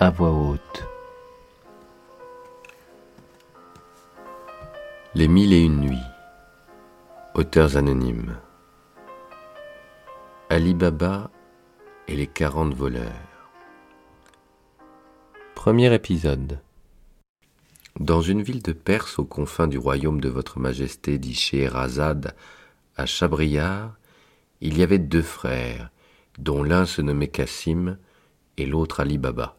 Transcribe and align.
à 0.00 0.10
voix 0.10 0.30
haute. 0.30 0.86
Les 5.16 5.26
mille 5.26 5.52
et 5.52 5.60
une 5.60 5.80
nuits. 5.80 6.08
Auteurs 7.34 7.76
anonymes. 7.76 8.36
Ali 10.50 10.74
Baba 10.74 11.32
et 12.06 12.14
les 12.14 12.28
quarante 12.28 12.74
voleurs. 12.74 13.10
Premier 15.56 15.92
épisode. 15.92 16.60
Dans 17.98 18.20
une 18.20 18.42
ville 18.42 18.62
de 18.62 18.72
Perse 18.72 19.18
aux 19.18 19.24
confins 19.24 19.66
du 19.66 19.78
royaume 19.78 20.20
de 20.20 20.28
votre 20.28 20.60
majesté 20.60 21.18
dit 21.18 21.34
Scheherazade 21.34 22.36
à 22.96 23.04
Chabriard, 23.04 23.96
il 24.60 24.78
y 24.78 24.84
avait 24.84 25.00
deux 25.00 25.22
frères, 25.22 25.90
dont 26.38 26.62
l'un 26.62 26.86
se 26.86 27.02
nommait 27.02 27.26
Cassim 27.26 27.98
et 28.58 28.66
l'autre 28.66 29.00
Ali 29.00 29.18
Baba. 29.18 29.56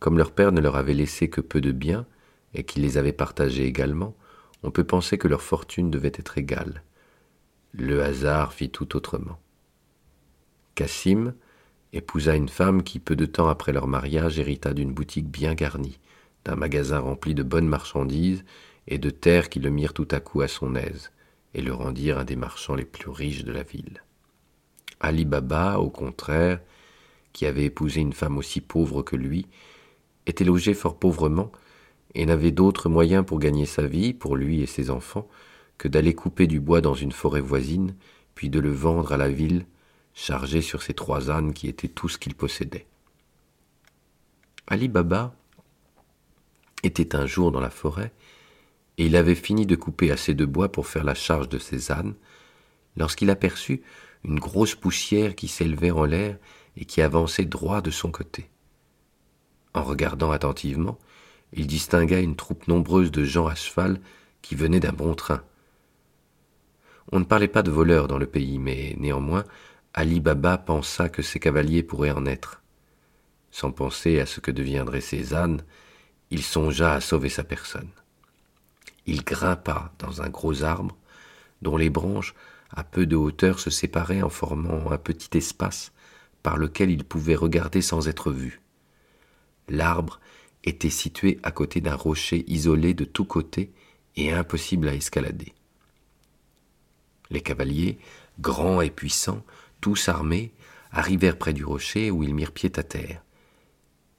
Comme 0.00 0.18
leur 0.18 0.32
père 0.32 0.50
ne 0.50 0.60
leur 0.60 0.76
avait 0.76 0.94
laissé 0.94 1.30
que 1.30 1.40
peu 1.40 1.60
de 1.60 1.72
biens, 1.72 2.06
et 2.54 2.64
qu'ils 2.64 2.82
les 2.82 2.98
avaient 2.98 3.12
partagés 3.12 3.66
également, 3.66 4.16
on 4.62 4.70
peut 4.70 4.84
penser 4.84 5.18
que 5.18 5.28
leur 5.28 5.42
fortune 5.42 5.90
devait 5.90 6.08
être 6.08 6.36
égale. 6.36 6.82
Le 7.72 8.02
hasard 8.02 8.52
fit 8.52 8.70
tout 8.70 8.96
autrement. 8.96 9.38
Cassim 10.74 11.34
épousa 11.92 12.34
une 12.34 12.48
femme 12.48 12.82
qui, 12.82 12.98
peu 12.98 13.14
de 13.14 13.26
temps 13.26 13.48
après 13.48 13.72
leur 13.72 13.86
mariage, 13.86 14.38
hérita 14.38 14.72
d'une 14.72 14.92
boutique 14.92 15.28
bien 15.28 15.54
garnie, 15.54 16.00
d'un 16.44 16.56
magasin 16.56 16.98
rempli 16.98 17.34
de 17.34 17.42
bonnes 17.42 17.68
marchandises 17.68 18.44
et 18.86 18.98
de 18.98 19.10
terres 19.10 19.48
qui 19.48 19.60
le 19.60 19.70
mirent 19.70 19.92
tout 19.92 20.08
à 20.10 20.20
coup 20.20 20.40
à 20.40 20.48
son 20.48 20.74
aise, 20.74 21.12
et 21.54 21.62
le 21.62 21.72
rendirent 21.72 22.18
un 22.18 22.24
des 22.24 22.36
marchands 22.36 22.74
les 22.74 22.84
plus 22.84 23.10
riches 23.10 23.44
de 23.44 23.52
la 23.52 23.62
ville. 23.62 24.02
Ali 25.00 25.24
Baba, 25.24 25.78
au 25.78 25.90
contraire, 25.90 26.60
qui 27.32 27.46
avait 27.46 27.64
épousé 27.64 28.00
une 28.00 28.12
femme 28.12 28.38
aussi 28.38 28.60
pauvre 28.60 29.02
que 29.02 29.16
lui, 29.16 29.46
était 30.26 30.44
logé 30.44 30.74
fort 30.74 30.98
pauvrement 30.98 31.50
et 32.14 32.26
n'avait 32.26 32.50
d'autre 32.50 32.88
moyen 32.88 33.22
pour 33.22 33.38
gagner 33.38 33.66
sa 33.66 33.86
vie, 33.86 34.12
pour 34.12 34.36
lui 34.36 34.62
et 34.62 34.66
ses 34.66 34.90
enfants, 34.90 35.28
que 35.78 35.88
d'aller 35.88 36.14
couper 36.14 36.46
du 36.46 36.60
bois 36.60 36.80
dans 36.80 36.94
une 36.94 37.12
forêt 37.12 37.40
voisine, 37.40 37.94
puis 38.34 38.50
de 38.50 38.60
le 38.60 38.70
vendre 38.70 39.12
à 39.12 39.16
la 39.16 39.28
ville, 39.28 39.64
chargé 40.14 40.60
sur 40.60 40.82
ses 40.82 40.94
trois 40.94 41.30
ânes 41.30 41.54
qui 41.54 41.68
étaient 41.68 41.88
tout 41.88 42.08
ce 42.08 42.18
qu'il 42.18 42.34
possédait. 42.34 42.86
Ali 44.66 44.88
Baba 44.88 45.34
était 46.82 47.14
un 47.16 47.26
jour 47.26 47.52
dans 47.52 47.60
la 47.60 47.70
forêt, 47.70 48.12
et 48.98 49.06
il 49.06 49.16
avait 49.16 49.34
fini 49.34 49.66
de 49.66 49.76
couper 49.76 50.10
assez 50.10 50.34
de 50.34 50.44
bois 50.44 50.70
pour 50.70 50.86
faire 50.86 51.04
la 51.04 51.14
charge 51.14 51.48
de 51.48 51.58
ses 51.58 51.90
ânes, 51.90 52.14
lorsqu'il 52.96 53.30
aperçut 53.30 53.82
une 54.24 54.38
grosse 54.38 54.74
poussière 54.74 55.34
qui 55.34 55.48
s'élevait 55.48 55.90
en 55.90 56.04
l'air 56.04 56.36
et 56.76 56.84
qui 56.84 57.00
avançait 57.00 57.44
droit 57.44 57.80
de 57.80 57.90
son 57.90 58.10
côté. 58.10 58.50
En 59.74 59.82
regardant 59.82 60.30
attentivement, 60.32 60.98
il 61.52 61.66
distingua 61.66 62.18
une 62.20 62.36
troupe 62.36 62.68
nombreuse 62.68 63.10
de 63.10 63.24
gens 63.24 63.46
à 63.46 63.54
cheval 63.54 64.00
qui 64.42 64.54
venaient 64.54 64.80
d'un 64.80 64.92
bon 64.92 65.14
train. 65.14 65.42
On 67.12 67.18
ne 67.18 67.24
parlait 67.24 67.48
pas 67.48 67.62
de 67.62 67.70
voleurs 67.70 68.08
dans 68.08 68.18
le 68.18 68.26
pays, 68.26 68.58
mais 68.58 68.94
néanmoins, 68.98 69.44
Ali 69.94 70.20
Baba 70.20 70.58
pensa 70.58 71.08
que 71.08 71.22
ses 71.22 71.40
cavaliers 71.40 71.82
pourraient 71.82 72.12
en 72.12 72.26
être. 72.26 72.62
Sans 73.50 73.72
penser 73.72 74.20
à 74.20 74.26
ce 74.26 74.38
que 74.38 74.52
deviendraient 74.52 75.00
ses 75.00 75.34
ânes, 75.34 75.62
il 76.30 76.42
songea 76.42 76.94
à 76.94 77.00
sauver 77.00 77.28
sa 77.28 77.42
personne. 77.42 77.90
Il 79.06 79.24
grimpa 79.24 79.92
dans 79.98 80.22
un 80.22 80.28
gros 80.28 80.62
arbre, 80.62 80.96
dont 81.62 81.76
les 81.76 81.90
branches, 81.90 82.34
à 82.70 82.84
peu 82.84 83.06
de 83.06 83.16
hauteur, 83.16 83.58
se 83.58 83.70
séparaient 83.70 84.22
en 84.22 84.30
formant 84.30 84.92
un 84.92 84.98
petit 84.98 85.36
espace 85.36 85.90
par 86.44 86.56
lequel 86.56 86.90
il 86.90 87.04
pouvait 87.04 87.34
regarder 87.34 87.82
sans 87.82 88.06
être 88.06 88.30
vu. 88.30 88.60
L'arbre 89.70 90.20
était 90.64 90.90
situé 90.90 91.38
à 91.42 91.52
côté 91.52 91.80
d'un 91.80 91.94
rocher 91.94 92.44
isolé 92.48 92.92
de 92.92 93.04
tous 93.04 93.24
côtés 93.24 93.72
et 94.16 94.32
impossible 94.32 94.88
à 94.88 94.94
escalader. 94.94 95.54
Les 97.30 97.40
cavaliers, 97.40 97.98
grands 98.40 98.80
et 98.80 98.90
puissants, 98.90 99.44
tous 99.80 100.08
armés, 100.08 100.52
arrivèrent 100.90 101.38
près 101.38 101.52
du 101.52 101.64
rocher 101.64 102.10
où 102.10 102.24
ils 102.24 102.34
mirent 102.34 102.52
pied 102.52 102.72
à 102.76 102.82
terre. 102.82 103.22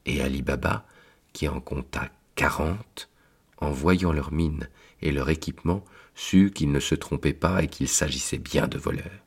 Et 0.06 0.22
Ali 0.22 0.42
Baba, 0.42 0.88
qui 1.34 1.48
en 1.48 1.60
compta 1.60 2.10
quarante, 2.36 3.10
en 3.58 3.72
voyant 3.72 4.14
leur 4.14 4.32
mine 4.32 4.70
et 5.02 5.12
leur 5.12 5.30
équipement, 5.30 5.84
sut 6.16 6.52
qu'ils 6.52 6.72
ne 6.72 6.80
se 6.80 6.96
trompaient 6.96 7.34
pas 7.34 7.62
et 7.62 7.68
qu'il 7.68 7.90
s'agissait 7.90 8.38
bien 8.38 8.68
de 8.68 8.78
voleurs. 8.78 9.22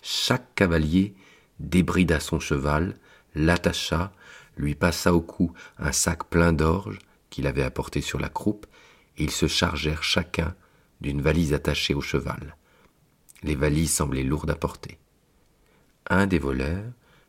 Chaque 0.00 0.54
cavalier 0.54 1.14
débrida 1.58 2.20
son 2.20 2.40
cheval, 2.40 2.96
l'attacha, 3.34 4.12
lui 4.56 4.74
passa 4.74 5.14
au 5.14 5.20
cou 5.20 5.52
un 5.78 5.92
sac 5.92 6.24
plein 6.24 6.52
d'orge 6.52 6.98
qu'il 7.30 7.46
avait 7.46 7.62
apporté 7.62 8.00
sur 8.00 8.20
la 8.20 8.28
croupe, 8.28 8.66
et 9.16 9.24
ils 9.24 9.30
se 9.30 9.46
chargèrent 9.46 10.02
chacun 10.02 10.54
d'une 11.00 11.22
valise 11.22 11.54
attachée 11.54 11.94
au 11.94 12.00
cheval. 12.00 12.56
Les 13.42 13.56
valises 13.56 13.92
semblaient 13.92 14.22
lourdes 14.22 14.50
à 14.50 14.54
porter. 14.54 14.98
Un 16.08 16.26
des 16.26 16.38
voleurs, 16.38 16.84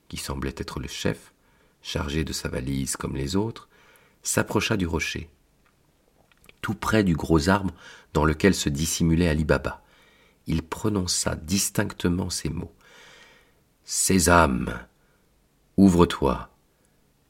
qui 0.07 0.17
semblait 0.17 0.55
être 0.57 0.79
le 0.79 0.87
chef, 0.87 1.33
chargé 1.81 2.23
de 2.23 2.33
sa 2.33 2.49
valise 2.49 2.95
comme 2.95 3.15
les 3.15 3.35
autres, 3.35 3.69
s'approcha 4.21 4.77
du 4.77 4.85
rocher, 4.85 5.29
tout 6.61 6.75
près 6.75 7.03
du 7.03 7.15
gros 7.15 7.49
arbre 7.49 7.73
dans 8.13 8.25
lequel 8.25 8.55
se 8.55 8.69
dissimulait 8.69 9.27
Ali 9.27 9.43
Baba. 9.43 9.83
Il 10.47 10.63
prononça 10.63 11.35
distinctement 11.35 12.29
ces 12.29 12.49
mots. 12.49 12.73
Sésame, 13.83 14.79
ouvre-toi. 15.77 16.52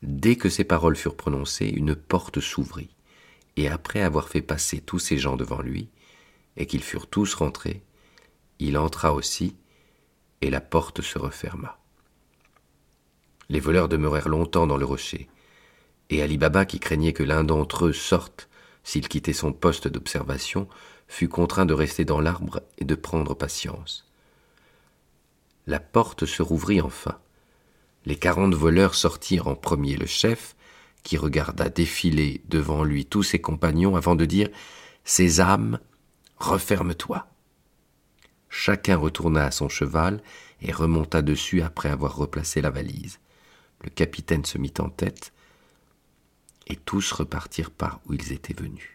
Dès 0.03 0.35
que 0.35 0.49
ces 0.49 0.65
paroles 0.65 0.97
furent 0.97 1.15
prononcées, 1.15 1.69
une 1.69 1.95
porte 1.95 2.41
s'ouvrit, 2.41 2.89
et 3.55 3.69
après 3.69 4.01
avoir 4.01 4.27
fait 4.27 4.41
passer 4.41 4.81
tous 4.81 4.99
ces 4.99 5.17
gens 5.17 5.37
devant 5.37 5.61
lui, 5.61 5.87
et 6.57 6.65
qu'ils 6.65 6.83
furent 6.83 7.07
tous 7.07 7.33
rentrés, 7.35 7.81
il 8.59 8.77
entra 8.77 9.13
aussi, 9.13 9.55
et 10.41 10.49
la 10.49 10.59
porte 10.59 11.01
se 11.01 11.17
referma. 11.17 11.79
Les 13.47 13.61
voleurs 13.61 13.87
demeurèrent 13.87 14.27
longtemps 14.27 14.67
dans 14.67 14.75
le 14.75 14.83
rocher, 14.83 15.29
et 16.09 16.21
Ali 16.21 16.37
Baba, 16.37 16.65
qui 16.65 16.81
craignait 16.81 17.13
que 17.13 17.23
l'un 17.23 17.45
d'entre 17.45 17.85
eux 17.85 17.93
sorte 17.93 18.49
s'il 18.83 19.07
quittait 19.07 19.31
son 19.31 19.53
poste 19.53 19.87
d'observation, 19.87 20.67
fut 21.07 21.29
contraint 21.29 21.65
de 21.65 21.73
rester 21.73 22.03
dans 22.03 22.19
l'arbre 22.19 22.61
et 22.77 22.83
de 22.83 22.95
prendre 22.95 23.35
patience. 23.35 24.05
La 25.65 25.79
porte 25.79 26.25
se 26.25 26.41
rouvrit 26.41 26.81
enfin, 26.81 27.17
les 28.05 28.15
quarante 28.15 28.53
voleurs 28.53 28.95
sortirent 28.95 29.47
en 29.47 29.55
premier 29.55 29.95
le 29.95 30.05
chef, 30.05 30.55
qui 31.03 31.17
regarda 31.17 31.69
défiler 31.69 32.41
devant 32.47 32.83
lui 32.83 33.05
tous 33.05 33.23
ses 33.23 33.39
compagnons 33.39 33.95
avant 33.95 34.15
de 34.15 34.25
dire 34.25 34.49
Sésame, 35.03 35.79
referme-toi. 36.37 37.27
Chacun 38.49 38.97
retourna 38.97 39.45
à 39.45 39.51
son 39.51 39.67
cheval 39.67 40.21
et 40.61 40.71
remonta 40.71 41.21
dessus 41.21 41.61
après 41.61 41.89
avoir 41.89 42.15
replacé 42.15 42.61
la 42.61 42.69
valise. 42.69 43.19
Le 43.83 43.89
capitaine 43.89 44.45
se 44.45 44.57
mit 44.57 44.73
en 44.79 44.89
tête, 44.89 45.33
et 46.67 46.77
tous 46.77 47.11
repartirent 47.11 47.71
par 47.71 47.99
où 48.05 48.13
ils 48.13 48.31
étaient 48.31 48.53
venus. 48.53 48.89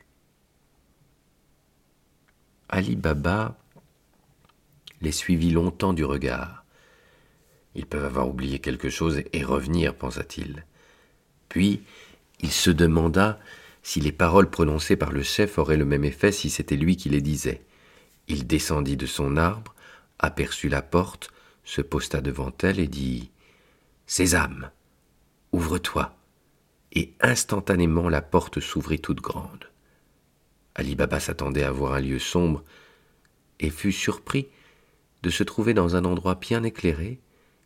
Ali 2.71 2.97
Baba 2.97 3.59
les 5.01 5.13
suivit 5.13 5.51
longtemps 5.51 5.93
du 5.93 6.05
regard. 6.05 6.65
Ils 7.79 7.87
peuvent 7.87 8.05
avoir 8.05 8.29
oublié 8.29 8.59
quelque 8.59 8.91
chose 8.91 9.23
et 9.33 9.45
revenir, 9.45 9.95
pensa-t-il. 9.95 10.65
Puis 11.49 11.81
il 12.41 12.51
se 12.51 12.71
demanda 12.71 13.39
si 13.85 14.01
les 14.01 14.11
paroles 14.11 14.51
prononcées 14.51 14.97
par 14.97 15.13
le 15.13 15.23
chef 15.23 15.59
auraient 15.59 15.77
le 15.77 15.85
même 15.85 16.05
effet 16.05 16.33
si 16.33 16.51
c'était 16.51 16.75
lui 16.75 16.97
qui 16.97 17.09
les 17.09 17.21
disait. 17.21 17.63
Il 18.27 18.49
descendit 18.49 18.97
de 18.97 19.07
son 19.07 19.37
arbre, 19.37 19.77
aperçut 20.19 20.69
la 20.69 20.83
porte, 20.83 21.31
se 21.63 21.81
posta 21.81 22.21
devant 22.21 22.51
elle 22.65 22.81
et 22.81 22.89
dit 22.89 23.31
Sésame, 24.09 24.73
ouvre-toi. 25.53 26.17
Et 26.91 27.13
instantanément 27.21 28.09
la 28.09 28.23
porte 28.23 28.59
s'ouvrit 28.59 28.99
toute 28.99 29.21
grande. 29.21 29.71
Ali 30.75 30.97
Baba 30.97 31.21
s'attendait 31.21 31.63
à 31.63 31.71
voir 31.71 31.93
un 31.93 32.01
lieu 32.01 32.19
sombre 32.19 32.65
et 33.61 33.71
fut 33.71 33.93
surpris 33.93 34.49
de 35.23 35.31
se 35.31 35.45
trouver 35.45 35.75
dans 35.75 35.95
un 35.95 36.05
endroit 36.05 36.35
bien 36.35 36.65
éclairé, 36.65 37.21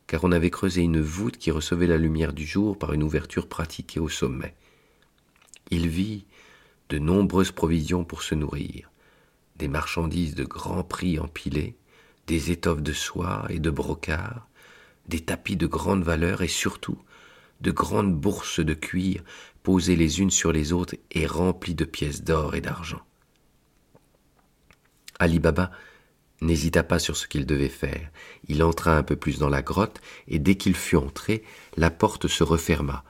car 0.07 0.25
on 0.25 0.33
avait 0.33 0.51
creusé 0.51 0.83
une 0.83 1.01
voûte 1.01 1.39
qui 1.39 1.51
recevait 1.51 1.87
la 1.87 1.97
lumière 1.97 2.33
du 2.33 2.47
jour 2.47 2.79
par 2.79 2.93
une 2.93 3.03
ouverture 3.03 3.49
pratiquée 3.49 4.01
au 4.01 4.09
sommet. 4.09 4.55
Il 5.71 5.89
vit 5.89 6.27
de 6.89 6.99
nombreuses 6.99 7.53
provisions 7.53 8.05
pour 8.05 8.23
se 8.23 8.35
nourrir, 8.35 8.91
des 9.57 9.69
marchandises 9.69 10.35
de 10.35 10.45
grand 10.45 10.83
prix 10.83 11.19
empilées, 11.19 11.77
des 12.27 12.51
étoffes 12.51 12.83
de 12.83 12.93
soie 12.93 13.47
et 13.49 13.59
de 13.59 13.71
brocart, 13.71 14.49
des 15.09 15.21
tapis 15.21 15.57
de 15.57 15.67
grande 15.67 16.05
valeur 16.05 16.43
et 16.43 16.49
surtout 16.49 16.99
de 17.61 17.71
grandes 17.71 18.15
bourses 18.15 18.61
de 18.61 18.75
cuir 18.75 19.23
posées 19.63 19.97
les 19.97 20.21
unes 20.21 20.31
sur 20.31 20.53
les 20.53 20.73
autres 20.73 20.97
et 21.13 21.27
remplies 21.27 21.75
de 21.75 21.85
pièces 21.85 22.23
d'or 22.23 22.55
et 22.55 22.61
d'argent. 22.61 23.01
Ali 25.19 25.39
Baba 25.39 25.71
n'hésita 26.43 26.83
pas 26.83 26.99
sur 26.99 27.17
ce 27.17 27.27
qu'il 27.27 27.47
devait 27.47 27.69
faire. 27.69 28.11
Il 28.49 28.63
entra 28.63 28.97
un 28.97 29.03
peu 29.03 29.17
plus 29.17 29.39
dans 29.39 29.49
la 29.49 29.63
grotte, 29.63 30.01
et 30.29 30.39
dès 30.39 30.57
qu'il 30.57 30.75
fut 30.75 30.97
entré, 30.97 31.43
la 31.77 31.91
porte 31.91 32.29
se 32.29 32.45
referma. 32.45 33.05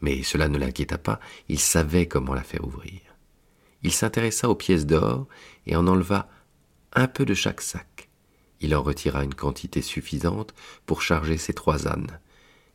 Mais 0.00 0.22
cela 0.22 0.48
ne 0.48 0.58
l'inquiéta 0.58 0.98
pas, 0.98 1.20
il 1.48 1.58
savait 1.58 2.06
comment 2.06 2.34
la 2.34 2.42
faire 2.42 2.64
ouvrir. 2.64 3.00
Il 3.82 3.92
s'intéressa 3.92 4.48
aux 4.48 4.54
pièces 4.54 4.86
d'or 4.86 5.26
et 5.66 5.76
en 5.76 5.86
enleva 5.86 6.28
un 6.92 7.08
peu 7.08 7.24
de 7.24 7.34
chaque 7.34 7.60
sac. 7.60 8.08
Il 8.60 8.74
en 8.74 8.82
retira 8.82 9.22
une 9.22 9.34
quantité 9.34 9.82
suffisante 9.82 10.54
pour 10.86 11.02
charger 11.02 11.36
ses 11.36 11.52
trois 11.52 11.86
ânes. 11.86 12.18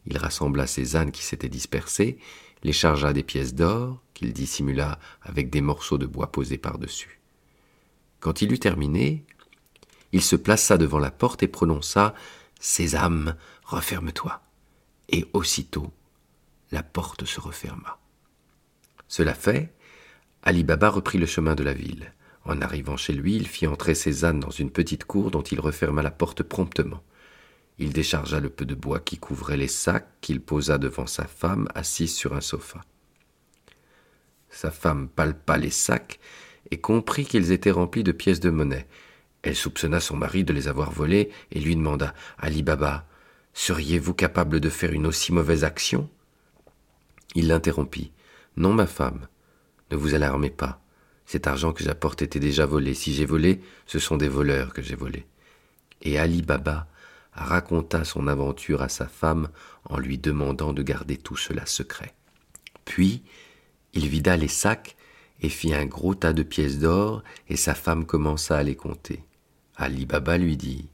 Il 0.05 0.17
rassembla 0.17 0.67
ses 0.67 0.95
ânes 0.95 1.11
qui 1.11 1.23
s'étaient 1.23 1.49
dispersés, 1.49 2.17
les 2.63 2.73
chargea 2.73 3.13
des 3.13 3.23
pièces 3.23 3.55
d'or, 3.55 3.99
qu'il 4.13 4.33
dissimula 4.33 4.99
avec 5.21 5.49
des 5.49 5.61
morceaux 5.61 5.97
de 5.97 6.05
bois 6.05 6.31
posés 6.31 6.59
par-dessus. 6.59 7.19
Quand 8.19 8.43
il 8.43 8.53
eut 8.53 8.59
terminé, 8.59 9.25
il 10.11 10.21
se 10.21 10.35
plaça 10.35 10.77
devant 10.77 10.99
la 10.99 11.11
porte 11.11 11.43
et 11.43 11.47
prononça 11.47 12.13
Sésame, 12.59 13.35
referme-toi. 13.63 14.41
Et 15.09 15.25
aussitôt, 15.33 15.91
la 16.71 16.83
porte 16.83 17.25
se 17.25 17.39
referma. 17.39 17.99
Cela 19.07 19.33
fait, 19.33 19.73
Ali 20.43 20.63
Baba 20.63 20.89
reprit 20.89 21.17
le 21.17 21.25
chemin 21.25 21.55
de 21.55 21.63
la 21.63 21.73
ville. 21.73 22.13
En 22.45 22.61
arrivant 22.61 22.97
chez 22.97 23.13
lui, 23.13 23.35
il 23.35 23.47
fit 23.47 23.67
entrer 23.67 23.93
ses 23.93 24.25
ânes 24.25 24.39
dans 24.39 24.49
une 24.49 24.71
petite 24.71 25.05
cour 25.05 25.31
dont 25.31 25.41
il 25.41 25.59
referma 25.59 26.01
la 26.01 26.11
porte 26.11 26.43
promptement. 26.43 27.03
Il 27.77 27.93
déchargea 27.93 28.39
le 28.39 28.49
peu 28.49 28.65
de 28.65 28.75
bois 28.75 28.99
qui 28.99 29.17
couvrait 29.17 29.57
les 29.57 29.67
sacs 29.67 30.07
qu'il 30.21 30.41
posa 30.41 30.77
devant 30.77 31.07
sa 31.07 31.25
femme 31.25 31.67
assise 31.75 32.15
sur 32.15 32.33
un 32.33 32.41
sofa. 32.41 32.81
Sa 34.49 34.71
femme 34.71 35.07
palpa 35.07 35.57
les 35.57 35.69
sacs 35.69 36.19
et 36.69 36.79
comprit 36.79 37.25
qu'ils 37.25 37.51
étaient 37.51 37.71
remplis 37.71 38.03
de 38.03 38.11
pièces 38.11 38.39
de 38.39 38.49
monnaie. 38.49 38.87
Elle 39.43 39.55
soupçonna 39.55 39.99
son 39.99 40.15
mari 40.15 40.43
de 40.43 40.53
les 40.53 40.67
avoir 40.67 40.91
volés 40.91 41.31
et 41.51 41.59
lui 41.59 41.75
demanda 41.75 42.13
Ali 42.37 42.63
Baba, 42.63 43.07
seriez-vous 43.53 44.13
capable 44.13 44.59
de 44.59 44.69
faire 44.69 44.93
une 44.93 45.07
aussi 45.07 45.33
mauvaise 45.33 45.63
action? 45.63 46.09
Il 47.35 47.47
l'interrompit. 47.47 48.11
Non, 48.57 48.73
ma 48.73 48.85
femme, 48.85 49.27
ne 49.89 49.95
vous 49.95 50.13
alarmez 50.13 50.49
pas. 50.49 50.81
Cet 51.25 51.47
argent 51.47 51.71
que 51.71 51.83
j'apporte 51.83 52.21
était 52.21 52.39
déjà 52.39 52.65
volé. 52.65 52.93
Si 52.93 53.13
j'ai 53.13 53.25
volé, 53.25 53.61
ce 53.85 53.99
sont 53.99 54.17
des 54.17 54.27
voleurs 54.27 54.73
que 54.73 54.81
j'ai 54.81 54.95
volés. 54.95 55.25
Et 56.01 56.19
Ali 56.19 56.41
Baba 56.41 56.87
raconta 57.33 58.03
son 58.03 58.27
aventure 58.27 58.81
à 58.81 58.89
sa 58.89 59.07
femme 59.07 59.47
en 59.85 59.97
lui 59.97 60.17
demandant 60.17 60.73
de 60.73 60.83
garder 60.83 61.17
tout 61.17 61.37
cela 61.37 61.65
secret. 61.65 62.13
Puis, 62.83 63.23
il 63.93 64.07
vida 64.07 64.35
les 64.35 64.47
sacs 64.49 64.97
et 65.41 65.49
fit 65.49 65.73
un 65.73 65.85
gros 65.85 66.15
tas 66.15 66.33
de 66.33 66.43
pièces 66.43 66.79
d'or, 66.79 67.23
et 67.49 67.55
sa 67.55 67.73
femme 67.73 68.05
commença 68.05 68.57
à 68.57 68.63
les 68.63 68.75
compter. 68.75 69.23
Ali 69.81 70.05
Baba 70.05 70.37
lui 70.37 70.57
dit 70.57 70.89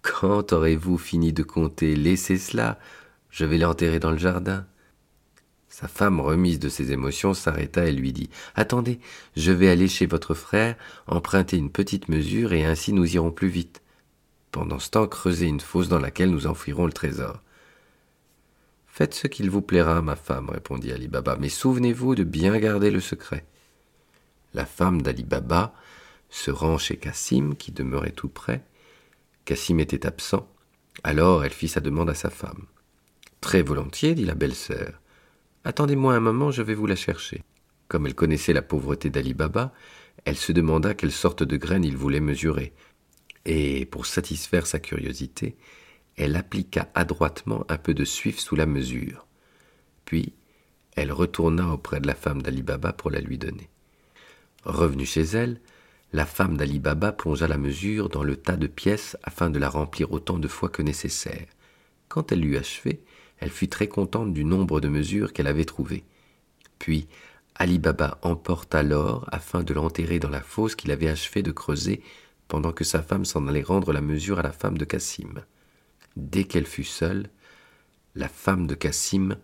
Quand 0.00 0.52
aurez-vous 0.52 0.96
fini 0.96 1.32
de 1.32 1.42
compter 1.42 1.96
Laissez 1.96 2.38
cela, 2.38 2.78
je 3.30 3.44
vais 3.44 3.58
l'enterrer 3.58 3.98
dans 3.98 4.12
le 4.12 4.18
jardin. 4.18 4.64
Sa 5.68 5.88
femme, 5.88 6.20
remise 6.20 6.60
de 6.60 6.68
ses 6.68 6.92
émotions, 6.92 7.34
s'arrêta 7.34 7.84
et 7.84 7.92
lui 7.92 8.12
dit 8.12 8.30
Attendez, 8.54 9.00
je 9.36 9.50
vais 9.50 9.68
aller 9.68 9.88
chez 9.88 10.06
votre 10.06 10.34
frère, 10.34 10.76
emprunter 11.08 11.56
une 11.56 11.72
petite 11.72 12.08
mesure, 12.08 12.52
et 12.52 12.64
ainsi 12.64 12.92
nous 12.92 13.12
irons 13.12 13.32
plus 13.32 13.48
vite. 13.48 13.82
Pendant 14.52 14.78
ce 14.78 14.90
temps, 14.90 15.08
creusez 15.08 15.46
une 15.46 15.58
fosse 15.58 15.88
dans 15.88 15.98
laquelle 15.98 16.30
nous 16.30 16.46
enfouirons 16.46 16.86
le 16.86 16.92
trésor. 16.92 17.42
Faites 18.86 19.14
ce 19.14 19.26
qu'il 19.26 19.50
vous 19.50 19.62
plaira, 19.62 20.00
ma 20.00 20.14
femme, 20.14 20.48
répondit 20.48 20.92
Ali 20.92 21.08
Baba, 21.08 21.36
mais 21.40 21.48
souvenez-vous 21.48 22.14
de 22.14 22.22
bien 22.22 22.56
garder 22.58 22.92
le 22.92 23.00
secret. 23.00 23.44
La 24.54 24.64
femme 24.64 25.02
d'Ali 25.02 25.24
Baba 25.24 25.74
se 26.32 26.50
rend 26.50 26.78
chez 26.78 26.96
Cassim, 26.96 27.54
qui 27.54 27.72
demeurait 27.72 28.10
tout 28.10 28.28
près. 28.28 28.64
Cassim 29.44 29.78
était 29.78 30.06
absent. 30.06 30.48
Alors 31.04 31.44
elle 31.44 31.52
fit 31.52 31.68
sa 31.68 31.80
demande 31.80 32.08
à 32.08 32.14
sa 32.14 32.30
femme. 32.30 32.64
Très 33.42 33.62
volontiers, 33.62 34.14
dit 34.14 34.24
la 34.24 34.34
belle-sœur. 34.34 35.00
Attendez-moi 35.64 36.14
un 36.14 36.20
moment, 36.20 36.50
je 36.50 36.62
vais 36.62 36.74
vous 36.74 36.86
la 36.86 36.96
chercher. 36.96 37.42
Comme 37.86 38.06
elle 38.06 38.14
connaissait 38.14 38.54
la 38.54 38.62
pauvreté 38.62 39.10
d'Ali 39.10 39.34
Baba, 39.34 39.74
elle 40.24 40.38
se 40.38 40.52
demanda 40.52 40.94
quelle 40.94 41.12
sorte 41.12 41.42
de 41.42 41.56
graines 41.58 41.84
il 41.84 41.98
voulait 41.98 42.20
mesurer. 42.20 42.72
Et, 43.44 43.84
pour 43.84 44.06
satisfaire 44.06 44.66
sa 44.66 44.78
curiosité, 44.78 45.56
elle 46.16 46.36
appliqua 46.36 46.88
adroitement 46.94 47.66
un 47.68 47.76
peu 47.76 47.92
de 47.92 48.04
suif 48.04 48.38
sous 48.38 48.56
la 48.56 48.66
mesure. 48.66 49.26
Puis, 50.06 50.32
elle 50.96 51.12
retourna 51.12 51.68
auprès 51.68 52.00
de 52.00 52.06
la 52.06 52.14
femme 52.14 52.40
d'Ali 52.40 52.62
Baba 52.62 52.94
pour 52.94 53.10
la 53.10 53.20
lui 53.20 53.36
donner. 53.36 53.68
Revenue 54.64 55.06
chez 55.06 55.22
elle, 55.22 55.60
la 56.12 56.26
femme 56.26 56.56
d'Ali 56.56 56.78
Baba 56.78 57.12
plongea 57.12 57.48
la 57.48 57.56
mesure 57.56 58.10
dans 58.10 58.22
le 58.22 58.36
tas 58.36 58.56
de 58.56 58.66
pièces 58.66 59.16
afin 59.22 59.48
de 59.48 59.58
la 59.58 59.70
remplir 59.70 60.12
autant 60.12 60.38
de 60.38 60.48
fois 60.48 60.68
que 60.68 60.82
nécessaire. 60.82 61.46
Quand 62.08 62.32
elle 62.32 62.40
l'eut 62.40 62.58
achevée, 62.58 63.02
elle 63.38 63.50
fut 63.50 63.68
très 63.68 63.88
contente 63.88 64.34
du 64.34 64.44
nombre 64.44 64.80
de 64.80 64.88
mesures 64.88 65.32
qu'elle 65.32 65.46
avait 65.46 65.64
trouvées. 65.64 66.04
Puis 66.78 67.08
Ali 67.54 67.78
Baba 67.78 68.18
emporta 68.22 68.82
l'or 68.82 69.26
afin 69.32 69.62
de 69.62 69.72
l'enterrer 69.72 70.18
dans 70.18 70.28
la 70.28 70.42
fosse 70.42 70.74
qu'il 70.74 70.90
avait 70.90 71.08
achevé 71.08 71.42
de 71.42 71.52
creuser 71.52 72.02
pendant 72.46 72.72
que 72.72 72.84
sa 72.84 73.02
femme 73.02 73.24
s'en 73.24 73.48
allait 73.48 73.62
rendre 73.62 73.92
la 73.92 74.02
mesure 74.02 74.38
à 74.38 74.42
la 74.42 74.52
femme 74.52 74.76
de 74.76 74.84
Cassim. 74.84 75.42
Dès 76.16 76.44
qu'elle 76.44 76.66
fut 76.66 76.84
seule, 76.84 77.30
la 78.14 78.28
femme 78.28 78.66
de 78.66 78.74
Cassim 78.74 79.36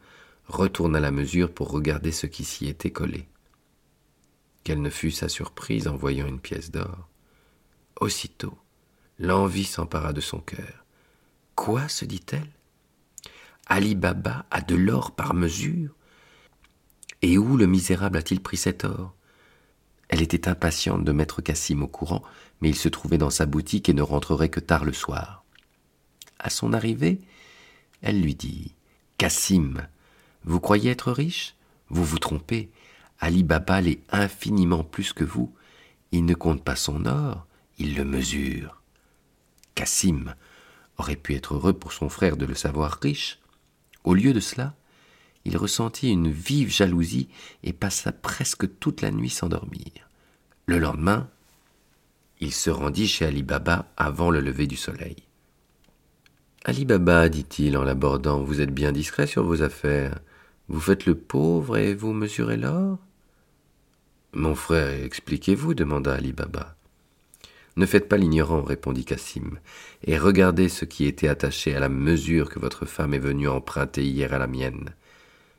retourna 0.47 1.01
la 1.01 1.11
mesure 1.11 1.51
pour 1.51 1.71
regarder 1.71 2.13
ce 2.13 2.27
qui 2.27 2.45
s'y 2.45 2.69
était 2.69 2.91
collé. 2.91 3.27
Quelle 4.69 4.83
ne 4.83 4.91
fut 4.91 5.13
sa 5.13 5.31
surprise 5.31 5.89
en 5.89 5.97
voyant 5.97 6.27
une 6.27 6.41
pièce 6.41 6.71
d'or. 6.71 7.09
Aussitôt, 8.03 8.59
l'envie 9.19 9.65
s'empara 9.65 10.13
de 10.13 10.21
son 10.21 10.41
cœur. 10.41 10.85
Quoi 11.55 11.89
se 11.89 12.05
dit-elle? 12.05 12.51
Ali 13.65 13.95
Baba 13.95 14.45
a 14.51 14.61
de 14.61 14.75
l'or 14.75 15.13
par 15.13 15.33
mesure? 15.33 15.95
Et 17.23 17.39
où 17.39 17.57
le 17.57 17.65
misérable 17.65 18.19
a-t-il 18.19 18.43
pris 18.43 18.59
cet 18.59 18.85
or? 18.85 19.15
Elle 20.11 20.21
était 20.21 20.49
impatiente 20.49 21.03
de 21.03 21.13
mettre 21.13 21.41
Cassim 21.41 21.81
au 21.81 21.89
courant, 21.89 22.23
mais 22.61 22.69
il 22.69 22.77
se 22.77 22.91
trouvait 22.91 23.17
dans 23.17 23.31
sa 23.31 23.47
boutique 23.47 23.89
et 23.89 23.95
ne 23.95 24.03
rentrerait 24.03 24.51
que 24.51 24.61
tard 24.61 24.85
le 24.85 24.93
soir. 24.93 25.45
À 26.39 26.51
son 26.51 26.75
arrivée, 26.75 27.23
elle 28.03 28.21
lui 28.21 28.35
dit 28.35 28.75
Cassim, 29.17 29.89
vous 30.45 30.61
croyez 30.61 30.91
être 30.91 31.11
riche? 31.11 31.57
Vous 31.89 32.05
vous 32.05 32.19
trompez. 32.19 32.71
Ali 33.21 33.43
Baba 33.43 33.81
l'est 33.81 34.01
infiniment 34.11 34.85
plus 34.85 35.13
que 35.13 35.25
vous. 35.25 35.53
Il 36.13 36.25
ne 36.25 36.35
compte 36.35 36.63
pas 36.63 36.77
son 36.77 37.07
or, 37.07 37.47
il 37.79 37.97
le 37.97 38.05
mesure. 38.05 38.81
Cassim 39.75 40.35
aurait 40.97 41.17
pu 41.17 41.35
être 41.35 41.55
heureux 41.55 41.73
pour 41.73 41.93
son 41.93 42.09
frère 42.09 42.37
de 42.37 42.47
le 42.47 42.55
savoir 42.55 42.99
riche. 43.03 43.39
Au 44.05 44.15
lieu 44.15 44.33
de 44.33 44.41
cela, 44.41 44.75
il 45.45 45.57
ressentit 45.57 46.11
une 46.11 46.31
vive 46.31 46.71
jalousie 46.71 47.29
et 47.63 47.73
passa 47.73 48.13
presque 48.13 48.79
toute 48.79 49.03
la 49.03 49.11
nuit 49.11 49.31
sans 49.31 49.49
dormir. 49.49 50.09
Le 50.67 50.79
lendemain, 50.79 51.29
il 52.41 52.53
se 52.53 52.71
rendit 52.71 53.09
chez 53.09 53.27
Ali 53.27 53.43
Baba 53.43 53.87
avant 53.97 54.31
le 54.31 54.41
lever 54.41 54.67
du 54.67 54.77
soleil. 54.77 55.17
Ali 56.65 56.85
Baba, 56.85 57.29
dit-il 57.29 57.77
en 57.77 57.85
l'abordant, 57.85 58.43
vous 58.43 58.61
êtes 58.61 58.73
bien 58.73 58.93
discret 58.93 59.27
sur 59.27 59.45
vos 59.45 59.63
affaires. 59.63 60.19
Vous 60.69 60.81
faites 60.81 61.07
le 61.07 61.15
pauvre 61.15 61.79
et 61.79 61.95
vous 61.95 62.13
mesurez 62.13 62.57
l'or 62.57 62.99
Mon 64.35 64.55
frère, 64.55 65.05
expliquez-vous 65.05 65.73
demanda 65.73 66.13
Ali 66.13 66.33
Baba. 66.33 66.77
Ne 67.77 67.87
faites 67.87 68.09
pas 68.09 68.19
l'ignorant, 68.19 68.63
répondit 68.63 69.07
Cassim, 69.07 69.59
et 70.05 70.19
regardez 70.19 70.69
ce 70.69 70.85
qui 70.85 71.07
était 71.07 71.29
attaché 71.29 71.75
à 71.75 71.81
la 71.81 71.89
mesure 71.89 72.51
que 72.51 72.59
votre 72.59 72.85
femme 72.85 73.15
est 73.15 73.19
venue 73.19 73.49
emprunter 73.49 74.05
hier 74.05 74.35
à 74.35 74.39
la 74.39 74.47
mienne. 74.47 74.95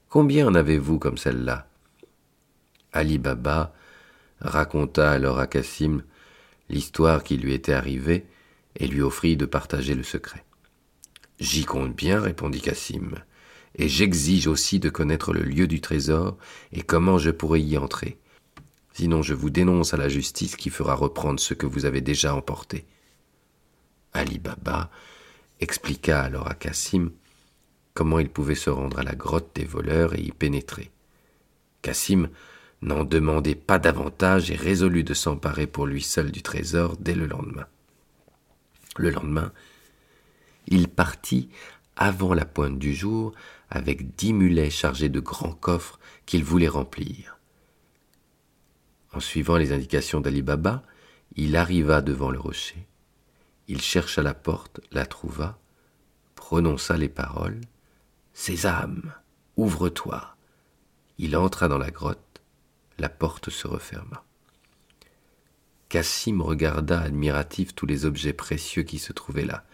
Combien 0.07 0.47
en 0.47 0.53
avez-vous 0.53 0.99
comme 0.99 1.17
celle-là? 1.17 1.67
Ali 2.93 3.17
Baba 3.17 3.73
raconta 4.39 5.09
alors 5.11 5.39
à 5.39 5.47
Cassim 5.47 6.03
l'histoire 6.69 7.23
qui 7.23 7.37
lui 7.37 7.53
était 7.53 7.73
arrivée 7.73 8.27
et 8.75 8.87
lui 8.87 9.01
offrit 9.01 9.35
de 9.35 9.45
partager 9.45 9.95
le 9.95 10.03
secret. 10.03 10.43
J'y 11.39 11.65
compte 11.65 11.95
bien, 11.95 12.19
répondit 12.19 12.61
Cassim, 12.61 13.15
et 13.75 13.89
j'exige 13.89 14.45
aussi 14.45 14.79
de 14.79 14.89
connaître 14.89 15.33
le 15.33 15.41
lieu 15.41 15.65
du 15.65 15.81
trésor 15.81 16.37
et 16.71 16.83
comment 16.83 17.17
je 17.17 17.31
pourrais 17.31 17.61
y 17.61 17.75
entrer. 17.75 18.19
Sinon 18.93 19.21
je 19.21 19.33
vous 19.33 19.49
dénonce 19.49 19.93
à 19.93 19.97
la 19.97 20.09
justice 20.09 20.55
qui 20.55 20.69
fera 20.69 20.95
reprendre 20.95 21.39
ce 21.39 21.53
que 21.53 21.65
vous 21.65 21.85
avez 21.85 22.01
déjà 22.01 22.35
emporté. 22.35 22.85
Ali 24.13 24.39
Baba 24.39 24.89
expliqua 25.59 26.21
alors 26.21 26.49
à 26.49 26.55
Cassim 26.55 27.11
comment 27.93 28.19
il 28.19 28.29
pouvait 28.29 28.55
se 28.55 28.69
rendre 28.69 28.99
à 28.99 29.03
la 29.03 29.15
grotte 29.15 29.51
des 29.55 29.65
voleurs 29.65 30.15
et 30.15 30.21
y 30.21 30.31
pénétrer. 30.31 30.91
Cassim 31.81 32.29
n'en 32.81 33.03
demandait 33.03 33.55
pas 33.55 33.79
davantage 33.79 34.51
et 34.51 34.55
résolut 34.55 35.03
de 35.03 35.13
s'emparer 35.13 35.67
pour 35.67 35.85
lui 35.85 36.01
seul 36.01 36.31
du 36.31 36.41
trésor 36.41 36.97
dès 36.97 37.15
le 37.15 37.25
lendemain. 37.25 37.67
Le 38.97 39.09
lendemain, 39.09 39.51
il 40.67 40.87
partit 40.87 41.49
avant 41.95 42.33
la 42.33 42.45
pointe 42.45 42.79
du 42.79 42.93
jour 42.93 43.33
avec 43.69 44.15
dix 44.15 44.33
mulets 44.33 44.69
chargés 44.69 45.09
de 45.09 45.19
grands 45.19 45.53
coffres 45.53 45.99
qu'il 46.25 46.43
voulait 46.43 46.67
remplir. 46.67 47.38
En 49.13 49.19
suivant 49.19 49.57
les 49.57 49.71
indications 49.71 50.21
d'Ali 50.21 50.41
Baba, 50.41 50.83
il 51.35 51.55
arriva 51.55 52.01
devant 52.01 52.31
le 52.31 52.39
rocher. 52.39 52.87
Il 53.67 53.81
chercha 53.81 54.21
la 54.21 54.33
porte, 54.33 54.81
la 54.91 55.05
trouva, 55.05 55.59
prononça 56.35 56.97
les 56.97 57.09
paroles 57.09 57.61
Sésame, 58.33 59.13
ouvre-toi. 59.57 60.35
Il 61.17 61.35
entra 61.35 61.67
dans 61.67 61.77
la 61.77 61.91
grotte, 61.91 62.41
la 62.97 63.09
porte 63.09 63.49
se 63.49 63.67
referma. 63.67 64.23
Cassim 65.89 66.41
regarda 66.41 67.01
admiratif 67.01 67.73
tous 67.73 67.85
les 67.85 68.05
objets 68.05 68.33
précieux 68.33 68.83
qui 68.83 68.99
se 68.99 69.11
trouvaient 69.11 69.45
là. 69.45 69.65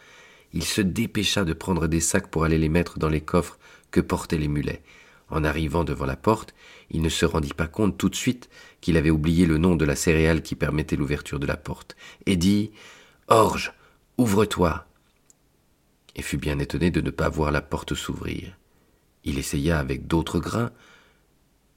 Il 0.53 0.63
se 0.63 0.81
dépêcha 0.81 1.43
de 1.43 1.53
prendre 1.53 1.87
des 1.87 1.99
sacs 1.99 2.31
pour 2.31 2.45
aller 2.45 2.57
les 2.57 2.69
mettre 2.69 2.97
dans 2.97 3.09
les 3.09 3.21
coffres 3.21 3.59
que 3.91 3.99
portaient 3.99 4.37
les 4.37 4.47
mulets. 4.47 4.81
En 5.29 5.43
arrivant 5.43 5.83
devant 5.83 6.05
la 6.05 6.15
porte, 6.15 6.53
il 6.91 7.01
ne 7.01 7.09
se 7.09 7.25
rendit 7.25 7.53
pas 7.53 7.67
compte 7.67 7.97
tout 7.97 8.09
de 8.09 8.15
suite 8.15 8.49
qu'il 8.79 8.97
avait 8.97 9.09
oublié 9.09 9.45
le 9.45 9.57
nom 9.57 9.75
de 9.75 9.85
la 9.85 9.95
céréale 9.95 10.41
qui 10.41 10.55
permettait 10.55 10.95
l'ouverture 10.95 11.39
de 11.39 11.47
la 11.47 11.57
porte, 11.57 11.95
et 12.25 12.37
dit 12.37 12.71
Orge, 13.27 13.73
ouvre-toi. 14.17 14.85
Et 16.15 16.21
fut 16.21 16.37
bien 16.37 16.59
étonné 16.59 16.91
de 16.91 17.01
ne 17.01 17.09
pas 17.09 17.29
voir 17.29 17.51
la 17.51 17.61
porte 17.61 17.95
s'ouvrir. 17.95 18.57
Il 19.23 19.39
essaya 19.39 19.79
avec 19.79 20.05
d'autres 20.05 20.39
grains, 20.39 20.71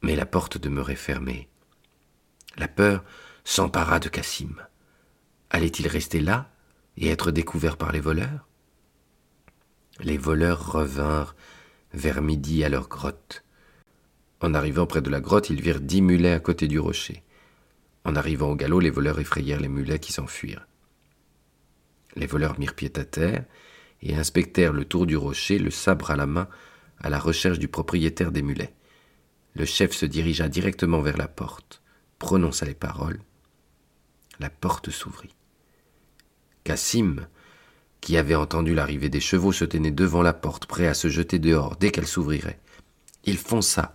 mais 0.03 0.15
la 0.15 0.27
porte 0.27 0.59
demeurait 0.59 0.95
fermée. 0.95 1.49
La 2.59 2.69
peur 2.69 3.05
s'empara 3.45 3.99
de 3.99 4.09
Cassim. 4.09 4.55
Allait-il 5.51 5.89
rester 5.89 6.21
là 6.21 6.51
et 6.99 7.09
être 7.09 7.31
découvert 7.31 7.79
par 7.79 7.93
les 7.93 8.01
voleurs? 8.01 8.47
Les 10.01 10.19
voleurs 10.19 10.73
revinrent 10.73 11.35
vers 11.93 12.23
midi 12.23 12.65
à 12.65 12.69
leur 12.69 12.89
grotte. 12.89 13.45
En 14.41 14.55
arrivant 14.55 14.87
près 14.87 15.03
de 15.03 15.11
la 15.11 15.21
grotte, 15.21 15.51
ils 15.51 15.61
virent 15.61 15.81
dix 15.81 16.03
mulets 16.03 16.33
à 16.33 16.41
côté 16.41 16.69
du 16.69 16.79
rocher. 16.79 17.23
En 18.05 18.15
arrivant 18.15 18.51
au 18.51 18.57
galop, 18.57 18.81
les 18.81 18.91
voleurs 18.91 19.19
effrayèrent 19.19 19.61
les 19.61 19.69
mulets 19.69 19.99
qui 19.99 20.13
s'enfuirent. 20.13 20.67
Les 22.17 22.27
voleurs 22.27 22.59
mirent 22.59 22.75
pied 22.75 22.93
à 22.97 23.05
terre 23.05 23.45
et 24.03 24.15
inspectèrent 24.15 24.73
le 24.73 24.85
tour 24.85 25.07
du 25.07 25.17
rocher, 25.17 25.59
le 25.59 25.71
sabre 25.71 26.11
à 26.11 26.17
la 26.17 26.27
main, 26.27 26.49
à 27.01 27.11
la 27.11 27.19
recherche 27.19 27.59
du 27.59 27.69
propriétaire 27.69 28.33
des 28.33 28.43
mulets. 28.43 28.75
Le 29.55 29.65
chef 29.65 29.93
se 29.93 30.07
dirigea 30.07 30.49
directement 30.49 31.01
vers 31.01 31.17
la 31.17 31.29
porte, 31.29 31.83
prononça 32.19 32.65
les 32.65 32.75
paroles. 32.75 33.21
La 34.41 34.51
porte 34.51 34.91
s'ouvrit. 34.91 35.35
Cassim, 36.65 37.27
qui 38.01 38.17
avait 38.17 38.35
entendu 38.35 38.75
l'arrivée 38.75 39.09
des 39.09 39.21
chevaux, 39.21 39.53
se 39.53 39.65
tenait 39.65 39.91
devant 39.91 40.23
la 40.23 40.33
porte, 40.33 40.67
prêt 40.67 40.87
à 40.87 40.95
se 40.95 41.09
jeter 41.09 41.39
dehors 41.39 41.77
dès 41.77 41.91
qu'elle 41.91 42.07
s'ouvrirait. 42.07 42.61
Il 43.25 43.37
fonça, 43.37 43.95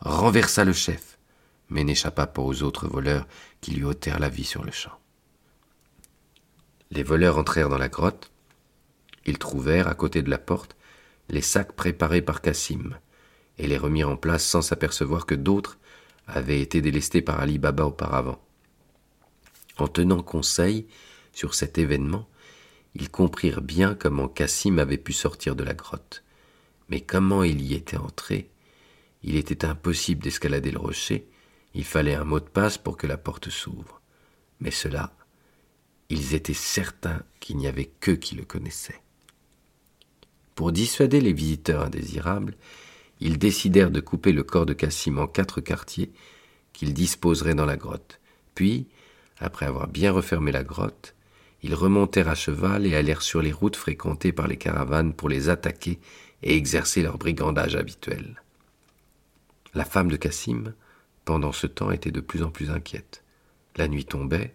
renversa 0.00 0.64
le 0.64 0.72
chef, 0.72 1.18
mais 1.68 1.84
n'échappa 1.84 2.26
pas 2.26 2.42
aux 2.42 2.62
autres 2.62 2.88
voleurs 2.88 3.26
qui 3.60 3.72
lui 3.72 3.84
ôtèrent 3.84 4.18
la 4.18 4.28
vie 4.28 4.44
sur 4.44 4.64
le 4.64 4.72
champ. 4.72 4.98
Les 6.90 7.02
voleurs 7.02 7.38
entrèrent 7.38 7.68
dans 7.68 7.78
la 7.78 7.88
grotte. 7.88 8.30
Ils 9.24 9.38
trouvèrent, 9.38 9.88
à 9.88 9.94
côté 9.94 10.22
de 10.22 10.30
la 10.30 10.38
porte, 10.38 10.76
les 11.28 11.40
sacs 11.40 11.72
préparés 11.72 12.22
par 12.22 12.42
Cassim, 12.42 12.98
et 13.58 13.66
les 13.66 13.78
remirent 13.78 14.10
en 14.10 14.16
place 14.16 14.44
sans 14.44 14.62
s'apercevoir 14.62 15.24
que 15.24 15.34
d'autres 15.34 15.78
avaient 16.26 16.60
été 16.60 16.80
délestés 16.80 17.22
par 17.22 17.40
Ali 17.40 17.58
Baba 17.58 17.86
auparavant. 17.86 18.40
En 19.78 19.88
tenant 19.88 20.22
conseil 20.22 20.86
sur 21.32 21.54
cet 21.54 21.78
événement, 21.78 22.28
ils 22.94 23.10
comprirent 23.10 23.62
bien 23.62 23.94
comment 23.94 24.28
Cassim 24.28 24.78
avait 24.78 24.98
pu 24.98 25.12
sortir 25.12 25.56
de 25.56 25.64
la 25.64 25.74
grotte. 25.74 26.22
Mais 26.88 27.00
comment 27.00 27.42
il 27.42 27.62
y 27.62 27.74
était 27.74 27.96
entré? 27.96 28.50
Il 29.22 29.36
était 29.36 29.64
impossible 29.64 30.22
d'escalader 30.22 30.70
le 30.70 30.78
rocher, 30.78 31.28
il 31.74 31.84
fallait 31.84 32.14
un 32.14 32.24
mot 32.24 32.40
de 32.40 32.44
passe 32.44 32.76
pour 32.76 32.96
que 32.96 33.06
la 33.06 33.16
porte 33.16 33.48
s'ouvre. 33.48 34.00
Mais 34.60 34.70
cela, 34.70 35.14
ils 36.10 36.34
étaient 36.34 36.52
certains 36.52 37.22
qu'il 37.40 37.56
n'y 37.56 37.66
avait 37.66 37.90
qu'eux 38.00 38.16
qui 38.16 38.34
le 38.34 38.44
connaissaient. 38.44 39.00
Pour 40.54 40.72
dissuader 40.72 41.20
les 41.20 41.32
visiteurs 41.32 41.82
indésirables, 41.82 42.54
ils 43.20 43.38
décidèrent 43.38 43.90
de 43.90 44.00
couper 44.00 44.32
le 44.32 44.42
corps 44.42 44.66
de 44.66 44.74
Cassim 44.74 45.18
en 45.18 45.26
quatre 45.26 45.60
quartiers 45.60 46.12
qu'ils 46.72 46.92
disposeraient 46.92 47.54
dans 47.54 47.64
la 47.64 47.76
grotte. 47.76 48.20
Puis, 48.54 48.88
après 49.38 49.66
avoir 49.66 49.88
bien 49.88 50.12
refermé 50.12 50.52
la 50.52 50.64
grotte, 50.64 51.14
ils 51.62 51.74
remontèrent 51.74 52.28
à 52.28 52.34
cheval 52.34 52.86
et 52.86 52.94
allèrent 52.94 53.22
sur 53.22 53.40
les 53.42 53.52
routes 53.52 53.76
fréquentées 53.76 54.32
par 54.32 54.48
les 54.48 54.56
caravanes 54.56 55.14
pour 55.14 55.28
les 55.28 55.48
attaquer 55.48 56.00
et 56.42 56.56
exercer 56.56 57.02
leur 57.02 57.18
brigandage 57.18 57.76
habituel. 57.76 58.42
La 59.74 59.84
femme 59.84 60.10
de 60.10 60.16
Cassim, 60.16 60.74
pendant 61.24 61.52
ce 61.52 61.66
temps, 61.66 61.90
était 61.90 62.10
de 62.10 62.20
plus 62.20 62.42
en 62.42 62.50
plus 62.50 62.70
inquiète. 62.70 63.24
La 63.76 63.88
nuit 63.88 64.04
tombait, 64.04 64.54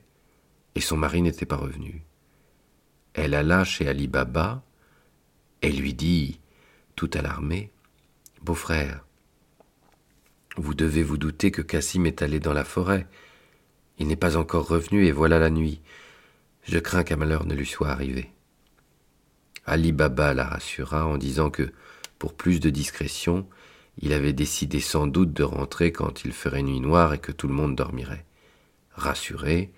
et 0.75 0.81
son 0.81 0.97
mari 0.97 1.21
n'était 1.21 1.45
pas 1.45 1.55
revenu. 1.55 2.03
Elle 3.13 3.33
alla 3.33 3.63
chez 3.63 3.87
Ali 3.87 4.07
Baba 4.07 4.63
et 5.61 5.71
lui 5.71 5.93
dit, 5.93 6.39
tout 6.95 7.09
alarmée, 7.13 7.71
Beau-frère, 8.43 9.03
vous 10.57 10.73
devez 10.73 11.03
vous 11.03 11.17
douter 11.17 11.51
que 11.51 11.61
Cassim 11.61 12.05
est 12.05 12.21
allé 12.21 12.39
dans 12.39 12.53
la 12.53 12.63
forêt. 12.63 13.07
Il 13.97 14.07
n'est 14.07 14.15
pas 14.15 14.37
encore 14.37 14.67
revenu 14.67 15.05
et 15.05 15.11
voilà 15.11 15.39
la 15.39 15.49
nuit. 15.49 15.81
Je 16.67 16.79
crains 16.79 17.03
qu'un 17.03 17.15
malheur 17.15 17.45
ne 17.45 17.55
lui 17.55 17.65
soit 17.65 17.89
arrivé. 17.89 18.29
Ali 19.65 19.93
Baba 19.93 20.33
la 20.33 20.45
rassura 20.45 21.05
en 21.05 21.17
disant 21.17 21.49
que, 21.49 21.71
pour 22.19 22.33
plus 22.33 22.59
de 22.59 22.69
discrétion, 22.69 23.47
il 23.99 24.11
avait 24.11 24.33
décidé 24.33 24.79
sans 24.81 25.07
doute 25.07 25.33
de 25.33 25.43
rentrer 25.43 25.91
quand 25.91 26.25
il 26.25 26.33
ferait 26.33 26.63
nuit 26.63 26.81
noire 26.81 27.13
et 27.13 27.19
que 27.19 27.31
tout 27.31 27.47
le 27.47 27.53
monde 27.53 27.75
dormirait. 27.75 28.25
Rassurée, 28.91 29.71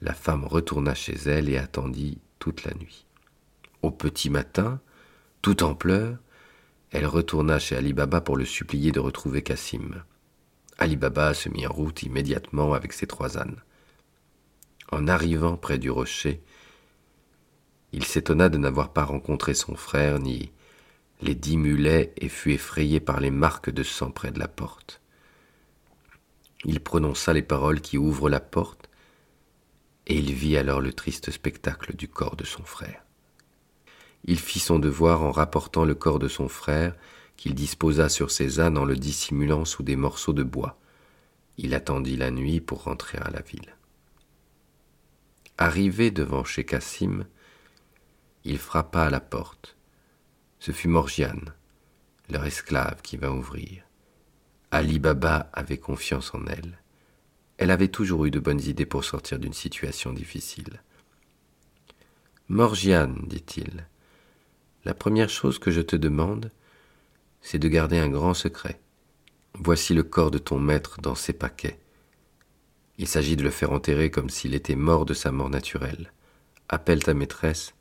la 0.00 0.12
femme 0.12 0.44
retourna 0.44 0.94
chez 0.94 1.14
elle 1.26 1.48
et 1.48 1.56
attendit 1.56 2.18
toute 2.38 2.64
la 2.64 2.74
nuit. 2.74 3.06
Au 3.82 3.90
petit 3.90 4.28
matin, 4.28 4.80
tout 5.40 5.62
en 5.62 5.74
pleurs, 5.74 6.18
elle 6.90 7.06
retourna 7.06 7.58
chez 7.58 7.76
Ali 7.76 7.92
Baba 7.92 8.20
pour 8.20 8.36
le 8.36 8.44
supplier 8.44 8.90
de 8.90 9.00
retrouver 9.00 9.42
Cassim. 9.42 10.02
Ali 10.78 10.96
Baba 10.96 11.34
se 11.34 11.48
mit 11.48 11.66
en 11.66 11.72
route 11.72 12.02
immédiatement 12.02 12.72
avec 12.72 12.92
ses 12.92 13.06
trois 13.06 13.38
ânes. 13.38 13.60
En 14.90 15.06
arrivant 15.06 15.56
près 15.56 15.78
du 15.78 15.90
rocher, 15.90 16.40
il 17.92 18.04
s'étonna 18.04 18.48
de 18.48 18.58
n'avoir 18.58 18.92
pas 18.92 19.04
rencontré 19.04 19.54
son 19.54 19.76
frère 19.76 20.18
ni 20.18 20.50
les 21.20 21.34
dix 21.34 21.56
mulets 21.56 22.12
et 22.16 22.28
fut 22.28 22.52
effrayé 22.52 23.00
par 23.00 23.20
les 23.20 23.30
marques 23.30 23.70
de 23.70 23.82
sang 23.82 24.10
près 24.10 24.30
de 24.30 24.38
la 24.38 24.48
porte. 24.48 25.00
Il 26.64 26.80
prononça 26.80 27.32
les 27.32 27.42
paroles 27.42 27.80
qui 27.80 27.98
ouvrent 27.98 28.28
la 28.30 28.40
porte, 28.40 28.88
et 30.06 30.16
il 30.16 30.32
vit 30.32 30.56
alors 30.56 30.80
le 30.80 30.92
triste 30.92 31.30
spectacle 31.30 31.94
du 31.94 32.08
corps 32.08 32.36
de 32.36 32.44
son 32.44 32.64
frère. 32.64 33.04
Il 34.24 34.38
fit 34.38 34.58
son 34.58 34.78
devoir 34.78 35.22
en 35.22 35.30
rapportant 35.30 35.84
le 35.84 35.94
corps 35.94 36.18
de 36.18 36.28
son 36.28 36.48
frère, 36.48 36.94
qu'il 37.36 37.54
disposa 37.54 38.08
sur 38.08 38.30
ses 38.30 38.58
ânes 38.58 38.78
en 38.78 38.84
le 38.84 38.96
dissimulant 38.96 39.64
sous 39.64 39.82
des 39.82 39.96
morceaux 39.96 40.32
de 40.32 40.42
bois. 40.42 40.78
Il 41.56 41.74
attendit 41.74 42.16
la 42.16 42.30
nuit 42.30 42.60
pour 42.60 42.84
rentrer 42.84 43.18
à 43.18 43.30
la 43.30 43.42
ville. 43.42 43.77
Arrivé 45.60 46.12
devant 46.12 46.44
chez 46.44 46.64
Cassim, 46.64 47.26
il 48.44 48.58
frappa 48.58 49.02
à 49.02 49.10
la 49.10 49.18
porte. 49.18 49.76
Ce 50.60 50.70
fut 50.70 50.86
Morgiane, 50.86 51.52
leur 52.30 52.44
esclave, 52.44 53.02
qui 53.02 53.16
vint 53.16 53.32
ouvrir. 53.32 53.82
Ali 54.70 55.00
Baba 55.00 55.50
avait 55.52 55.78
confiance 55.78 56.32
en 56.32 56.46
elle. 56.46 56.78
Elle 57.56 57.72
avait 57.72 57.88
toujours 57.88 58.24
eu 58.24 58.30
de 58.30 58.38
bonnes 58.38 58.60
idées 58.60 58.86
pour 58.86 59.04
sortir 59.04 59.40
d'une 59.40 59.52
situation 59.52 60.12
difficile. 60.12 60.80
Morgiane, 62.48 63.24
dit-il, 63.26 63.88
la 64.84 64.94
première 64.94 65.28
chose 65.28 65.58
que 65.58 65.72
je 65.72 65.80
te 65.80 65.96
demande, 65.96 66.52
c'est 67.42 67.58
de 67.58 67.68
garder 67.68 67.98
un 67.98 68.08
grand 68.08 68.34
secret. 68.34 68.80
Voici 69.54 69.92
le 69.92 70.04
corps 70.04 70.30
de 70.30 70.38
ton 70.38 70.60
maître 70.60 71.00
dans 71.00 71.16
ses 71.16 71.32
paquets. 71.32 71.80
Il 72.98 73.06
s'agit 73.06 73.36
de 73.36 73.44
le 73.44 73.50
faire 73.50 73.72
enterrer 73.72 74.10
comme 74.10 74.28
s'il 74.28 74.54
était 74.54 74.74
mort 74.74 75.06
de 75.06 75.14
sa 75.14 75.30
mort 75.30 75.50
naturelle. 75.50 76.12
Appelle 76.68 77.02
ta 77.02 77.14
maîtresse 77.14 77.74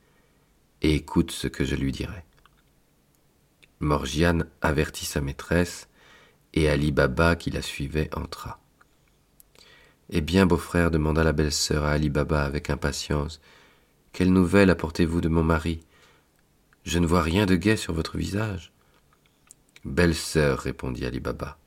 et 0.83 0.93
écoute 0.93 1.31
ce 1.31 1.47
que 1.47 1.65
je 1.65 1.75
lui 1.75 1.91
dirai. 1.91 2.23
Morgiane 3.79 4.47
avertit 4.61 5.05
sa 5.05 5.21
maîtresse, 5.21 5.87
et 6.53 6.69
Ali 6.69 6.91
Baba, 6.91 7.35
qui 7.35 7.51
la 7.51 7.61
suivait, 7.61 8.09
entra. 8.15 8.59
Eh 10.09 10.21
bien, 10.21 10.45
beau-frère, 10.45 10.89
demanda 10.89 11.23
la 11.23 11.33
belle-sœur 11.33 11.83
à 11.83 11.91
Ali 11.91 12.09
Baba 12.09 12.43
avec 12.43 12.69
impatience, 12.69 13.41
quelle 14.13 14.31
nouvelle 14.31 14.69
apportez-vous 14.69 15.21
de 15.21 15.29
mon 15.29 15.43
mari? 15.43 15.81
Je 16.85 16.97
ne 16.97 17.05
vois 17.05 17.21
rien 17.21 17.45
de 17.45 17.55
gai 17.55 17.75
sur 17.75 17.93
votre 17.93 18.17
visage. 18.17 18.71
Belle 19.83 20.15
sœur, 20.15 20.59
répondit 20.59 21.05
Ali 21.05 21.19
Baba, 21.19 21.57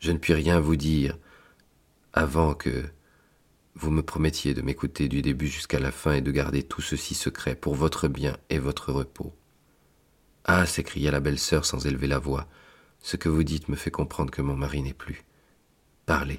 je 0.00 0.10
ne 0.10 0.18
puis 0.18 0.34
rien 0.34 0.58
vous 0.58 0.76
dire 0.76 1.16
avant 2.14 2.54
que 2.54 2.84
vous 3.74 3.90
me 3.90 4.02
promettiez 4.02 4.54
de 4.54 4.62
m'écouter 4.62 5.08
du 5.08 5.20
début 5.20 5.48
jusqu'à 5.48 5.80
la 5.80 5.90
fin 5.90 6.12
et 6.12 6.20
de 6.20 6.30
garder 6.30 6.62
tout 6.62 6.80
ceci 6.80 7.12
secret 7.12 7.56
pour 7.56 7.74
votre 7.74 8.06
bien 8.06 8.36
et 8.50 8.60
votre 8.60 8.92
repos. 8.92 9.34
Ah, 10.44 10.64
s'écria 10.64 11.10
la 11.10 11.18
belle-sœur 11.18 11.64
sans 11.66 11.86
élever 11.86 12.06
la 12.06 12.20
voix, 12.20 12.46
ce 13.00 13.16
que 13.16 13.28
vous 13.28 13.42
dites 13.42 13.68
me 13.68 13.74
fait 13.74 13.90
comprendre 13.90 14.30
que 14.30 14.42
mon 14.42 14.54
mari 14.54 14.80
n'est 14.80 14.94
plus. 14.94 15.24
Parlez, 16.06 16.38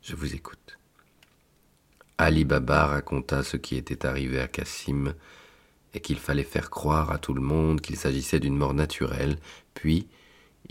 je 0.00 0.16
vous 0.16 0.34
écoute. 0.34 0.78
Ali 2.16 2.46
Baba 2.46 2.86
raconta 2.86 3.42
ce 3.42 3.58
qui 3.58 3.76
était 3.76 4.06
arrivé 4.06 4.40
à 4.40 4.48
Cassim 4.48 5.14
et 5.92 6.00
qu'il 6.00 6.18
fallait 6.18 6.42
faire 6.42 6.70
croire 6.70 7.10
à 7.10 7.18
tout 7.18 7.34
le 7.34 7.42
monde 7.42 7.82
qu'il 7.82 7.96
s'agissait 7.96 8.40
d'une 8.40 8.56
mort 8.56 8.72
naturelle, 8.72 9.36
puis 9.74 10.08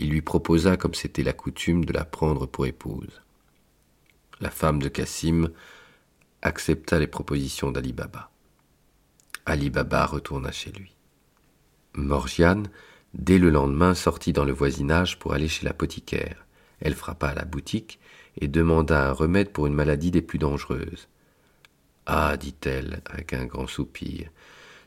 il 0.00 0.10
lui 0.10 0.22
proposa, 0.22 0.76
comme 0.76 0.94
c'était 0.94 1.22
la 1.22 1.32
coutume, 1.32 1.84
de 1.84 1.92
la 1.92 2.04
prendre 2.04 2.46
pour 2.46 2.66
épouse. 2.66 3.22
La 4.42 4.50
femme 4.50 4.82
de 4.82 4.88
Cassim 4.88 5.52
accepta 6.42 6.98
les 6.98 7.06
propositions 7.06 7.70
d'Ali 7.70 7.92
Baba. 7.92 8.32
Ali 9.46 9.70
Baba 9.70 10.04
retourna 10.04 10.50
chez 10.50 10.72
lui. 10.72 10.96
Morgiane, 11.94 12.68
dès 13.14 13.38
le 13.38 13.50
lendemain, 13.50 13.94
sortit 13.94 14.32
dans 14.32 14.44
le 14.44 14.50
voisinage 14.50 15.20
pour 15.20 15.32
aller 15.32 15.46
chez 15.46 15.64
l'apothicaire. 15.64 16.44
Elle 16.80 16.96
frappa 16.96 17.28
à 17.28 17.34
la 17.34 17.44
boutique 17.44 18.00
et 18.40 18.48
demanda 18.48 19.10
un 19.10 19.12
remède 19.12 19.52
pour 19.52 19.68
une 19.68 19.74
maladie 19.74 20.10
des 20.10 20.22
plus 20.22 20.40
dangereuses. 20.40 21.06
Ah, 22.06 22.36
dit-elle 22.36 23.00
avec 23.06 23.34
un 23.34 23.44
grand 23.44 23.68
soupir, 23.68 24.28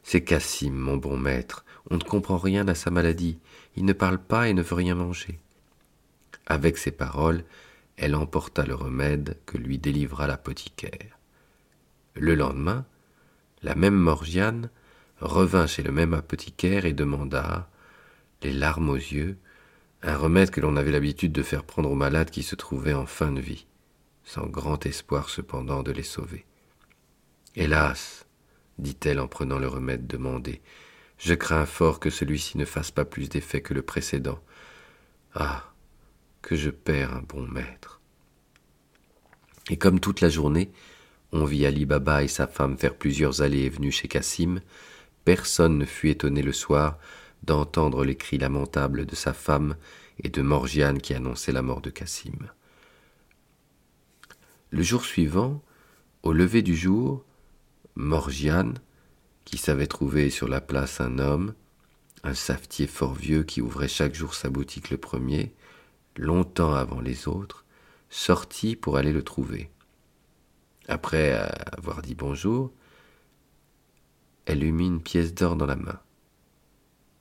c'est 0.04 0.26
Cassim, 0.26 0.74
mon 0.74 0.98
bon 0.98 1.16
maître. 1.16 1.64
On 1.90 1.96
ne 1.96 2.04
comprend 2.04 2.38
rien 2.38 2.68
à 2.68 2.76
sa 2.76 2.92
maladie. 2.92 3.40
Il 3.78 3.86
ne 3.86 3.94
parle 3.94 4.18
pas 4.18 4.50
et 4.50 4.54
ne 4.54 4.62
veut 4.62 4.76
rien 4.76 4.96
manger. 4.96 5.40
Avec 6.46 6.78
ces 6.78 6.92
paroles, 6.92 7.46
elle 7.98 8.16
emporta 8.16 8.66
le 8.66 8.76
remède 8.76 9.38
que 9.46 9.58
lui 9.58 9.78
délivra 9.78 10.28
l'apothicaire. 10.28 11.20
Le 12.16 12.36
lendemain, 12.36 12.86
la 13.62 13.76
même 13.76 13.96
Morgiane 13.96 14.70
revint 15.20 15.68
chez 15.68 15.84
le 15.84 15.92
même 15.92 16.14
apothicaire 16.14 16.86
et 16.86 16.94
demanda, 16.94 17.70
les 18.42 18.54
larmes 18.54 18.90
aux 18.90 18.96
yeux, 18.96 19.38
un 20.04 20.18
remède 20.18 20.52
que 20.52 20.62
l'on 20.62 20.76
avait 20.76 20.92
l'habitude 20.92 21.32
de 21.32 21.44
faire 21.44 21.64
prendre 21.64 21.90
aux 21.90 21.96
malades 21.96 22.30
qui 22.30 22.44
se 22.44 22.56
trouvaient 22.56 22.94
en 22.94 23.06
fin 23.06 23.32
de 23.32 23.42
vie, 23.42 23.66
sans 24.24 24.46
grand 24.46 24.86
espoir 24.86 25.30
cependant 25.30 25.84
de 25.84 25.92
les 25.92 26.04
sauver. 26.04 26.46
Hélas, 27.56 28.26
dit-elle 28.78 29.20
en 29.20 29.28
prenant 29.28 29.58
le 29.58 29.68
remède 29.68 30.06
demandé, 30.06 30.62
je 31.18 31.34
crains 31.34 31.66
fort 31.66 32.00
que 32.00 32.10
celui-ci 32.10 32.58
ne 32.58 32.66
fasse 32.66 32.92
pas 32.92 33.06
plus 33.06 33.30
d'effet 33.30 33.62
que 33.62 33.74
le 33.74 33.82
précédent. 33.82 34.40
Ah, 35.34 35.74
que 36.46 36.56
je 36.56 36.70
perds 36.70 37.12
un 37.12 37.24
bon 37.24 37.42
maître. 37.48 38.00
Et 39.72 39.78
comme 39.78 40.00
toute 40.00 40.22
la 40.22 40.30
journée, 40.30 40.72
on 41.32 41.44
vit 41.44 41.66
Ali 41.66 41.88
Baba 41.88 42.24
et 42.24 42.28
sa 42.28 42.46
femme 42.46 42.78
faire 42.78 42.96
plusieurs 42.96 43.42
allées 43.42 43.64
et 43.64 43.70
venues 43.70 43.92
chez 43.92 44.08
Cassim, 44.08 44.62
personne 45.26 45.80
ne 45.80 45.86
fut 45.86 46.12
étonné 46.12 46.44
le 46.44 46.54
soir 46.54 47.00
d'entendre 47.42 48.06
les 48.06 48.16
cris 48.16 48.38
lamentables 48.38 49.08
de 49.08 49.16
sa 49.16 49.34
femme 49.34 49.76
et 50.24 50.30
de 50.30 50.44
Morgiane 50.44 51.02
qui 51.02 51.16
annonçait 51.16 51.52
la 51.52 51.64
mort 51.64 51.82
de 51.82 51.90
Cassim. 51.90 52.38
Le 54.70 54.84
jour 54.84 55.04
suivant, 55.04 55.64
au 56.22 56.32
lever 56.32 56.62
du 56.62 56.76
jour, 56.76 57.26
Morgiane, 57.96 58.76
qui 59.46 59.58
savait 59.58 59.88
trouver 59.88 60.30
sur 60.30 60.48
la 60.48 60.62
place 60.62 61.02
un 61.02 61.18
homme, 61.18 61.56
un 62.24 62.36
savetier 62.36 62.86
fort 62.86 63.16
vieux 63.16 63.42
qui 63.42 63.62
ouvrait 63.62 63.88
chaque 63.88 64.14
jour 64.14 64.36
sa 64.36 64.52
boutique 64.52 64.92
le 64.92 64.98
premier, 64.98 65.52
longtemps 66.18 66.74
avant 66.74 67.02
les 67.02 67.28
autres, 67.28 67.66
sortit 68.10 68.76
pour 68.76 68.98
aller 68.98 69.14
le 69.14 69.24
trouver. 69.24 69.70
Après 70.88 71.34
avoir 71.76 72.02
dit 72.02 72.16
bonjour, 72.16 72.72
elle 74.46 74.60
lui 74.60 74.72
mit 74.72 74.88
une 74.88 75.02
pièce 75.02 75.34
d'or 75.34 75.56
dans 75.56 75.66
la 75.66 75.76
main. 75.76 76.00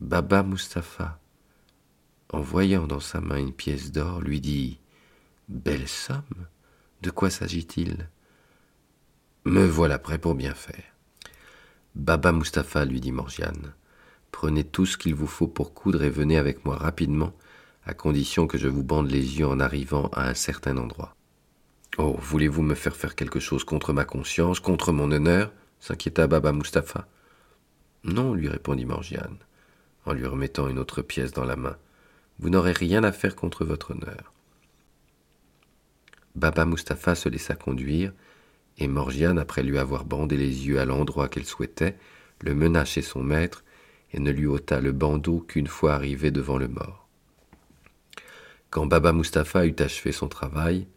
Baba 0.01 0.43
Mustapha, 0.43 1.19
en 2.31 2.41
voyant 2.41 2.87
dans 2.87 3.01
sa 3.01 3.21
main 3.21 3.39
une 3.39 3.53
pièce 3.53 3.93
d'or, 3.93 4.21
lui 4.21 4.41
dit 4.41 4.79
Belle 5.49 5.89
somme, 5.89 6.47
de 7.03 7.11
quoi 7.11 7.31
s'agit-il? 7.31 8.09
Me 9.45 9.67
voilà 9.67 9.99
prêt 9.99 10.19
pour 10.19 10.35
bien 10.35 10.55
faire. 10.55 10.85
Baba 11.95 12.33
Mustapha, 12.33 12.85
lui 12.85 13.01
dit 13.01 13.13
Morgiane, 13.13 13.73
prenez 14.33 14.65
tout 14.65 14.85
ce 14.85 14.99
qu'il 14.99 15.15
vous 15.15 15.27
faut 15.27 15.49
pour 15.49 15.75
coudre 15.75 16.03
et 16.03 16.11
venez 16.11 16.37
avec 16.37 16.65
moi 16.65 16.77
rapidement, 16.77 17.33
à 17.87 17.95
condition 17.95 18.47
que 18.47 18.59
je 18.59 18.69
vous 18.69 18.83
bande 18.83 19.11
les 19.11 19.39
yeux 19.39 19.47
en 19.47 19.61
arrivant 19.61 20.09
à 20.13 20.29
un 20.29 20.35
certain 20.35 20.77
endroit. 20.77 21.15
Oh, 21.99 22.17
voulez-vous 22.19 22.63
me 22.63 22.75
faire 22.75 22.97
faire 22.97 23.15
quelque 23.15 23.41
chose 23.41 23.65
contre 23.65 23.93
ma 23.93 24.05
conscience, 24.05 24.61
contre 24.61 24.93
mon 24.93 25.11
honneur? 25.13 25.53
s'inquiéta 25.81 26.27
Baba 26.27 26.53
Mustapha. 26.53 27.07
Non, 28.05 28.35
lui 28.35 28.49
répondit 28.49 28.87
Morgiane, 28.87 29.37
en 30.07 30.13
lui 30.13 30.27
remettant 30.27 30.69
une 30.69 30.79
autre 30.79 31.03
pièce 31.03 31.33
dans 31.33 31.45
la 31.45 31.57
main. 31.57 31.77
Vous 32.39 32.49
n'aurez 32.49 32.73
rien 32.73 33.05
à 33.05 33.13
faire 33.13 33.37
contre 33.37 33.65
votre 33.65 33.93
honneur. 33.93 34.33
Baba 36.35 36.65
Mustapha 36.65 37.15
se 37.15 37.29
laissa 37.29 37.55
conduire 37.55 38.13
et 38.79 38.89
Morgiane, 38.89 39.39
après 39.39 39.63
lui 39.63 39.79
avoir 39.79 40.05
bandé 40.05 40.37
les 40.37 40.67
yeux 40.67 40.81
à 40.81 40.85
l'endroit 40.85 41.29
qu'elle 41.29 41.45
souhaitait, 41.45 41.97
le 42.41 42.55
mena 42.55 42.85
chez 42.85 43.03
son 43.03 43.23
maître 43.23 43.63
et 44.13 44.19
ne 44.19 44.31
lui 44.31 44.47
ôta 44.47 44.81
le 44.81 44.93
bandeau 44.93 45.41
qu'une 45.41 45.67
fois 45.67 45.95
arrivé 45.95 46.31
devant 46.31 46.59
le 46.59 46.69
mort. 46.69 47.04
Quand 48.75 48.87
Baba 48.87 49.13
Mustapha 49.13 49.67
eut 49.67 49.77
achevé 49.79 50.11
son 50.11 50.27
travail, 50.27 50.89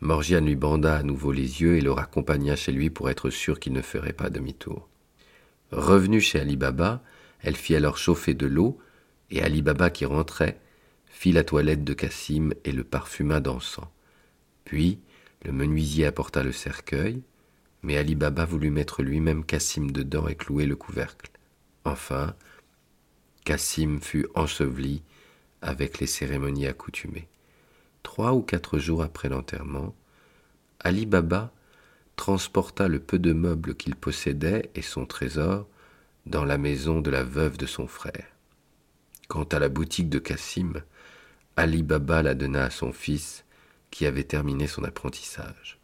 Morgiane 0.00 0.46
lui 0.46 0.56
banda 0.56 0.96
à 0.96 1.04
nouveau 1.04 1.30
les 1.30 1.62
yeux 1.62 1.76
et 1.76 1.80
le 1.80 1.92
raccompagna 1.92 2.56
chez 2.56 2.72
lui 2.72 2.90
pour 2.90 3.08
être 3.08 3.30
sûr 3.30 3.60
qu'il 3.60 3.72
ne 3.72 3.82
ferait 3.82 4.12
pas 4.12 4.30
demi-tour. 4.30 4.88
Revenue 5.70 6.20
chez 6.20 6.40
Ali 6.40 6.56
Baba, 6.56 7.04
elle 7.38 7.54
fit 7.54 7.76
alors 7.76 7.98
chauffer 7.98 8.34
de 8.34 8.48
l'eau, 8.48 8.80
et 9.30 9.42
Ali 9.42 9.62
Baba 9.62 9.90
qui 9.90 10.06
rentrait 10.06 10.58
fit 11.06 11.30
la 11.30 11.44
toilette 11.44 11.84
de 11.84 11.94
Cassim 11.94 12.52
et 12.64 12.72
le 12.72 12.82
parfuma 12.82 13.38
d'encens. 13.38 13.86
Puis, 14.64 14.98
le 15.44 15.52
menuisier 15.52 16.06
apporta 16.06 16.42
le 16.42 16.50
cercueil, 16.50 17.22
mais 17.84 17.96
Ali 17.96 18.16
Baba 18.16 18.44
voulut 18.44 18.72
mettre 18.72 19.04
lui-même 19.04 19.44
Cassim 19.44 19.92
dedans 19.92 20.26
et 20.26 20.34
clouer 20.34 20.66
le 20.66 20.74
couvercle. 20.74 21.30
Enfin, 21.84 22.34
Cassim 23.44 24.00
fut 24.00 24.26
enseveli 24.34 25.04
avec 25.62 25.98
les 25.98 26.06
cérémonies 26.06 26.66
accoutumées. 26.66 27.28
Trois 28.02 28.32
ou 28.32 28.42
quatre 28.42 28.78
jours 28.78 29.02
après 29.02 29.28
l'enterrement, 29.28 29.94
Ali 30.78 31.06
Baba 31.06 31.52
transporta 32.16 32.88
le 32.88 33.00
peu 33.00 33.18
de 33.18 33.32
meubles 33.32 33.74
qu'il 33.74 33.96
possédait 33.96 34.70
et 34.74 34.82
son 34.82 35.06
trésor 35.06 35.66
dans 36.26 36.44
la 36.44 36.58
maison 36.58 37.00
de 37.00 37.10
la 37.10 37.24
veuve 37.24 37.56
de 37.56 37.66
son 37.66 37.86
frère. 37.86 38.26
Quant 39.28 39.44
à 39.44 39.58
la 39.58 39.68
boutique 39.68 40.08
de 40.08 40.18
Cassim, 40.18 40.82
Ali 41.56 41.82
Baba 41.82 42.22
la 42.22 42.34
donna 42.34 42.64
à 42.64 42.70
son 42.70 42.92
fils 42.92 43.44
qui 43.90 44.06
avait 44.06 44.24
terminé 44.24 44.66
son 44.66 44.84
apprentissage. 44.84 45.79